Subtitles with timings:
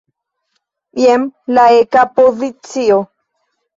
[1.03, 1.27] Jen
[1.57, 2.99] la eka pozicio.